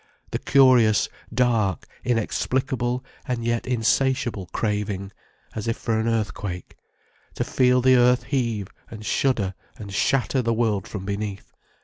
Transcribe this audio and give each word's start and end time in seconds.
The 0.31 0.39
curious, 0.39 1.09
dark, 1.31 1.85
inexplicable 2.03 3.05
and 3.27 3.45
yet 3.45 3.67
insatiable 3.67 4.47
craving—as 4.51 5.67
if 5.67 5.77
for 5.77 5.99
an 5.99 6.07
earthquake. 6.07 6.75
To 7.35 7.43
feel 7.43 7.81
the 7.83 7.97
earth 7.97 8.23
heave 8.23 8.69
and 8.89 9.05
shudder 9.05 9.53
and 9.77 9.93
shatter 9.93 10.41
the 10.41 10.55
world 10.55 10.87
from 10.87 11.05
beneath. 11.05 11.53